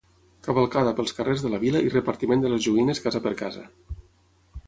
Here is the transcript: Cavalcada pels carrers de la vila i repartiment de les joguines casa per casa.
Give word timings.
Cavalcada 0.45 0.93
pels 0.99 1.13
carrers 1.17 1.43
de 1.43 1.51
la 1.51 1.59
vila 1.65 1.83
i 1.89 1.91
repartiment 1.95 2.43
de 2.45 2.51
les 2.53 2.65
joguines 2.69 3.05
casa 3.07 3.21
per 3.27 3.37
casa. 3.45 3.65